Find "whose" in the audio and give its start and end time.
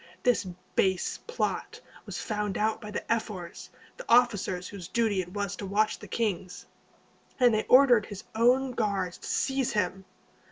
4.69-4.87